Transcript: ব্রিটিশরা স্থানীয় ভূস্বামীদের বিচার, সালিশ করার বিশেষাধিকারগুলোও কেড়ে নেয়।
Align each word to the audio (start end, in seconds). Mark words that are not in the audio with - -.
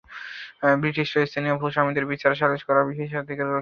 ব্রিটিশরা 0.81 1.21
স্থানীয় 1.25 1.55
ভূস্বামীদের 1.61 2.05
বিচার, 2.11 2.31
সালিশ 2.39 2.61
করার 2.67 2.85
বিশেষাধিকারগুলোও 2.89 3.29
কেড়ে 3.35 3.47
নেয়। 3.47 3.59